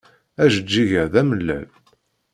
[0.43, 1.69] Ajeǧǧig-a d amellal.